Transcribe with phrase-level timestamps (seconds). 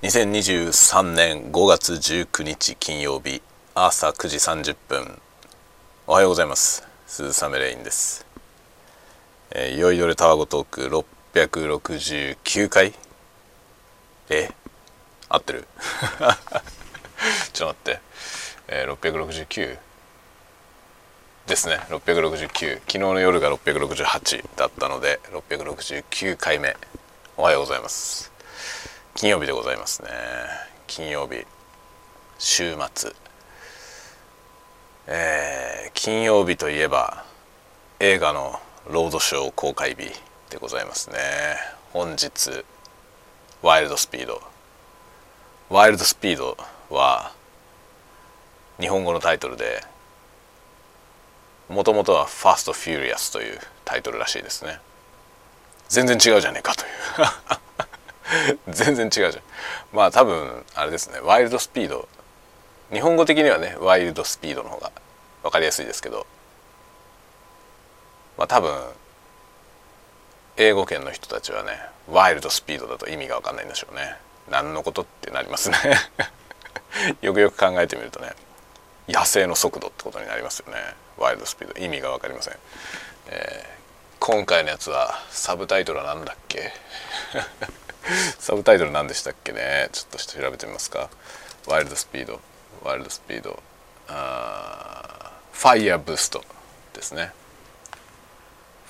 [0.00, 3.42] 2023年5月19日金曜日
[3.74, 5.20] 朝9時30分
[6.06, 6.86] おはようございます。
[7.08, 8.24] 鈴雨レインです、
[9.50, 12.94] えー、酔いどれタワゴトーク669回
[14.30, 14.52] え
[15.28, 15.66] 合ってる？
[17.52, 18.00] ちょっと待って、
[18.68, 19.78] えー、669
[21.48, 21.80] ですね。
[21.88, 26.76] 669昨日の夜が668だったので669回目
[27.36, 28.37] おはようございます。
[29.18, 30.10] 金曜日でございますね。
[30.86, 31.44] 金曜日
[32.38, 33.12] 週末。
[35.08, 37.24] えー、金曜日といえば
[37.98, 40.12] 映画のロードショー公開日
[40.50, 41.16] でございますね。
[41.92, 42.64] 本日
[43.60, 44.40] ワイルドスピード。
[45.68, 46.56] ワイルドスピード
[46.88, 47.32] は
[48.78, 49.82] 日本語のタイトルで
[51.68, 54.78] もともとは「ファースト・フューリアス」というタイトルらしいですね。
[55.88, 56.90] 全然違うじゃねえかという。
[58.68, 59.34] 全然違うじゃん。
[59.92, 62.08] まあ多分あれですねワイルドスピード。
[62.92, 64.92] 日本語的にはねワイルドスピードの方が
[65.42, 66.26] 分かりやすいですけど。
[68.36, 68.92] まあ多分
[70.56, 74.16] 英語圏の人たちはねワイルドスピードだと意味が分かんないんでしょうね。
[74.48, 75.76] 何のことってなりますね。
[77.20, 78.32] よくよく考えてみるとね
[79.08, 80.78] 野生の速度ってことになりますよね。
[81.16, 81.78] ワイルドスピード。
[81.80, 82.56] 意味が分かりません、
[83.28, 86.72] えー、今回のやつはサブタイトルは何だっけ？
[88.38, 89.88] サブタイトル何でしたっけね？
[89.92, 91.10] ちょっと調べてみますか。
[91.66, 92.40] ワイルドスピード。
[92.82, 93.62] ワイルドスピード。
[94.08, 96.44] あファイヤーブースト。
[96.94, 97.32] ですね。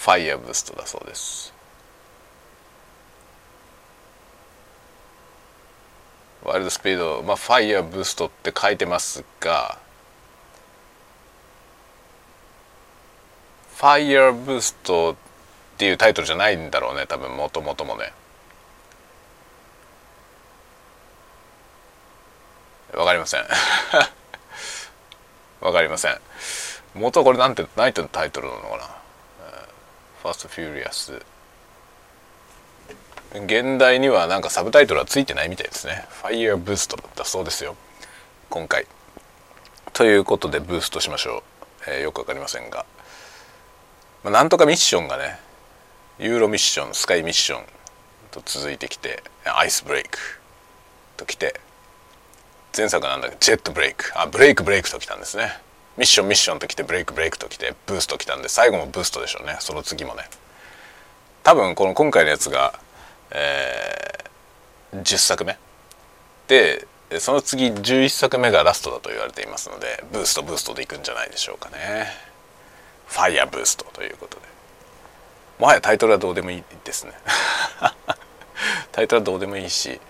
[0.00, 1.52] ファイヤーブーストだそうです。
[6.42, 7.22] ワイルドスピード。
[7.22, 9.78] まあファイヤーブーストって書いてますが
[13.76, 15.16] ファイヤーブーストっ
[15.78, 18.12] ていうタイトルじゃないんだろうね多分もともともね。
[22.94, 23.46] わかりません。
[25.60, 26.20] わかりません。
[26.94, 28.84] 元これなんて何てタイトルなのかな？
[30.22, 31.20] Fast & Furious
[33.32, 36.06] 現代にはなんかサブタイトルはついてないみたいですね。
[36.10, 37.76] ファイヤーブーストだそうですよ。
[38.48, 38.86] 今回。
[39.92, 41.42] ということでブーストしましょ
[41.86, 42.86] う、えー、よくわかりませんが、
[44.24, 45.38] まあ、なんとかミッションがね
[46.18, 47.64] ユーロミッションスカイミッション
[48.30, 50.18] と続いてきてアイスブレイク
[51.16, 51.60] ときて
[52.76, 54.12] 前作なんだけどジェットブレイク。
[54.14, 55.52] あブレイクブレイクときたんですね。
[55.96, 59.56] ミッションミッションときてブレイクブレイクときてブーストきたんで最後もブーストでしょうね。
[59.60, 60.22] その次もね。
[61.42, 62.78] 多分この今回のやつが、
[63.30, 65.58] えー、10作目。
[66.48, 66.86] で
[67.18, 72.06] その次11作目がラストだと言われていますのでブーストブーストでいくんじゃないでしょうかね。
[73.06, 74.42] ファイヤーブーストということで。
[75.58, 77.12] もはやタイトルはどうでもいいですね。
[78.92, 80.00] タイトルはどうでもいいし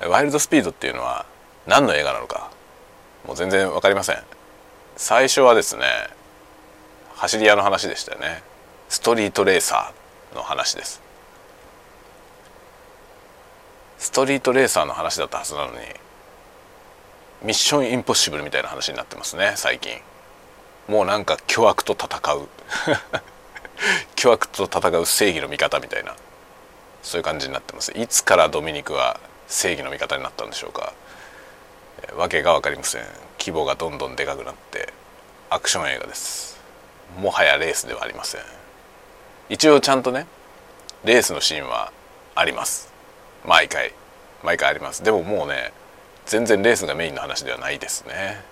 [0.00, 1.26] ワイルドスピードっていうのは
[1.68, 2.50] 何の映画なのか
[3.26, 4.16] もう全然分かりません。
[4.96, 5.84] 最初はですね
[7.14, 8.42] 走り屋の話でしたよね。
[8.88, 11.02] ストリートレーサーの話です。
[13.98, 15.78] ストリートレーサーの話だったはずなのに
[17.42, 19.92] ミッションインポッシブルみたいな話になってますね最近。
[20.88, 22.48] もうなんか巨悪と戦う。
[24.16, 26.16] 巨悪と戦う正義の味方みたいな。
[27.02, 27.92] そういう感じになってます。
[27.92, 30.94] いつからドミニクは正義の味方になったんでしょうか。
[32.16, 33.02] わけが分かりません。
[33.38, 34.92] 規模がどんどんでかくなって
[35.50, 36.58] アクション映画です。
[37.20, 38.40] もはやレースではありません。
[39.48, 40.26] 一応ちゃんとね
[41.04, 41.92] レースのシーンは
[42.34, 42.92] あります。
[43.44, 43.92] 毎回。
[44.42, 45.02] 毎回あります。
[45.02, 45.72] でももうね
[46.26, 48.42] 全然レースがメインの話ではないですね。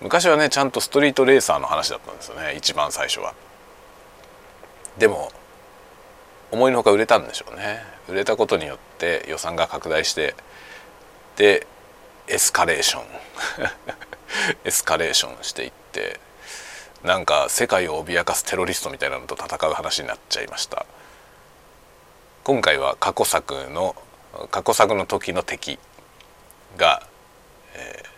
[0.00, 2.54] 昔はねちゃんとストリートレーサーの話だったんですよね。
[2.56, 3.34] 一番最初は。
[4.98, 5.30] でも
[6.50, 7.82] 思いのほか売れたんでしょうね。
[8.08, 10.34] 売れたことによって予算が拡大して
[11.36, 11.66] で
[12.28, 13.04] エスカレーション。
[14.64, 16.18] エスカレーションしていって
[17.02, 20.86] なんか世界を脅かすテロリストみたいなのと戦う話になっちゃいました。
[22.44, 23.94] 今回は過去作の
[24.50, 25.78] 過去作の時の敵
[26.76, 27.06] が、
[27.74, 28.08] えー、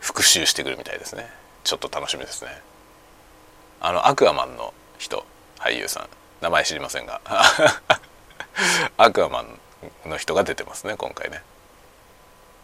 [0.00, 1.30] 復讐してくるみたいですね。
[1.62, 2.60] ちょっと楽しみですね。
[3.80, 5.24] あのアクアマンの人
[5.58, 6.08] 俳優さん。
[6.40, 7.20] 名前知りませんが。
[8.98, 9.60] アクアマン
[10.04, 11.42] の人が出てますね今回ね。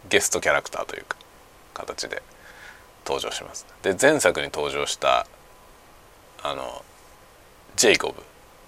[0.09, 1.17] ゲストキャラクターというか
[1.73, 2.21] 形で
[3.05, 3.65] 登場します。
[3.83, 5.25] で前作に登場した
[6.43, 6.83] あの
[7.75, 8.23] ジェイコブ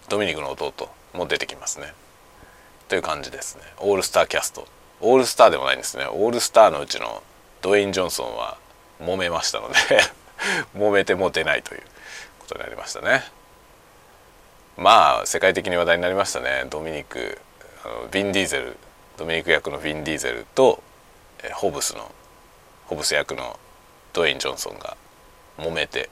[0.09, 1.93] ドミニクの弟も出てきますね。
[2.87, 3.63] という感じですね。
[3.79, 4.67] オールスターキャスト。
[5.01, 6.05] オールスターでもないんですね。
[6.05, 7.23] オールスターのうちの
[7.61, 8.57] ドウェイン・ジョンソンは
[9.01, 9.75] 揉めましたので
[10.75, 11.81] 揉めても出ないという
[12.39, 13.23] ことになりましたね。
[14.77, 16.65] まあ世界的に話題になりましたね。
[16.69, 17.39] ドミニク
[17.85, 18.77] あのビン・ディーゼル
[19.17, 20.81] ドミニク役のヴィン・ディーゼルと
[21.51, 22.13] ホブスの
[22.85, 23.59] ホブス役の
[24.13, 24.95] ドウェイン・ジョンソンが
[25.57, 26.09] 揉めて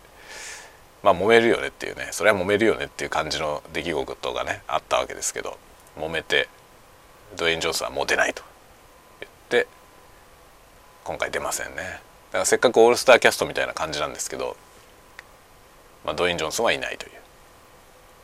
[1.03, 5.57] まあ揉めるよねっていうねそれは揉めるよねっていう感じの出来事がねあったわけですけど
[5.97, 6.47] 揉めて
[7.37, 8.43] ドウェイン・ジョンソンはもう出ないと
[9.19, 9.31] 言っ
[9.63, 9.67] て
[11.03, 11.81] 今回出ませんね。
[12.31, 14.55] だからせっかくオールスターキャストみたいな感じなんですけど、
[16.05, 17.11] まあ、ドウェイン・ジョンソンはいないという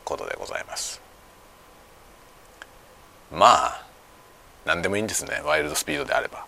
[0.04, 1.00] ことでございます。
[3.30, 3.86] まあ
[4.64, 5.42] 何でもいいんですね。
[5.44, 6.46] ワイルドスピードであれば。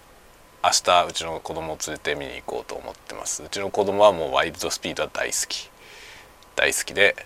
[0.62, 3.42] 明日うちの子供を連れて見に行こうと思ってます。
[3.42, 5.70] うちの子供はもうワイルドスピードは大好き。
[6.54, 7.16] 大好きで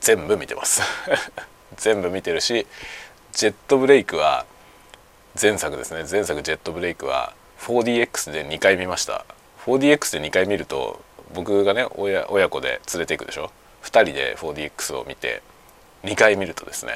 [0.00, 0.80] 全部見てます。
[1.76, 2.68] 全部見てるし
[3.32, 4.46] ジェットブレイクは
[5.40, 6.04] 前作ですね。
[6.08, 7.32] 前作ジェットブレイクは
[7.62, 9.24] 4DX で2回見ました。
[9.66, 11.02] 4DX で2回見ると
[11.32, 13.50] 僕がね親親子で連れていくでしょ。
[13.82, 15.42] 2人で 4DX を見て
[16.04, 16.92] 2回見るとですね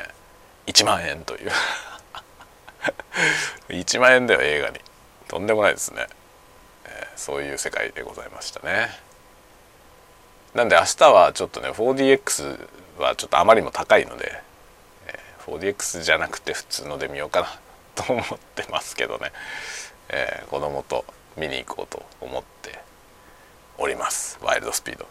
[0.68, 1.50] 1万円という。
[3.70, 4.80] 1万円だよ映画に。
[5.28, 6.06] とんでもないですね、
[6.86, 8.88] えー、そういう世界でございましたね。
[10.54, 12.58] なんで明日はちょっとね 4DX
[12.98, 14.42] はちょっとあまりにも高いので、
[15.06, 17.48] えー、4DX じゃなくて普通ので見ようかな
[17.94, 18.24] と思っ
[18.56, 19.30] てますけどね、
[20.08, 21.04] えー、子供と
[21.36, 22.78] 見に行こうと思って
[23.76, 24.38] おります。
[24.42, 25.06] ワイルドスピード。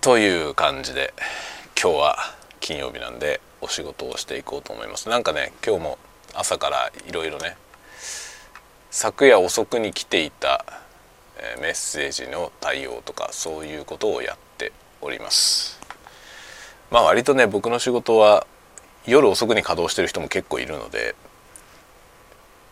[0.00, 1.12] という感じで
[1.80, 2.16] 今日は
[2.60, 5.08] 金曜日なんでお仕事をしていこうと思います。
[5.08, 5.98] なんかね今日も
[6.34, 7.56] 朝からいろいろね。
[8.90, 10.64] 昨夜遅くに来ていた
[11.60, 15.80] メッセージの対応とかそういうことをやっております。
[16.90, 18.46] まあ割とね僕の仕事は
[19.06, 21.14] 夜遅くに稼働してる人も結構いるので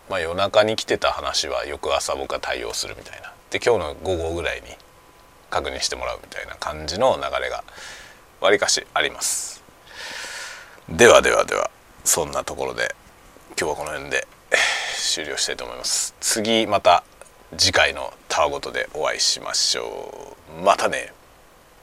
[0.09, 3.33] まあ夜中に来てた話は翌朝僕が対応するみたいな。
[3.51, 4.69] で今日の午後ぐらいに
[5.51, 7.65] 確認してもらうみたいな感じの流れが
[8.41, 9.63] わりかしあります。
[10.89, 11.71] ではではでは
[12.05, 12.95] そんなところで
[13.59, 14.27] 今日はこの辺で
[14.97, 16.15] 終了したいと思います。
[16.21, 17.05] 次また
[17.57, 20.63] 次回のタワごとでお会いしましょう。
[20.63, 21.13] またね。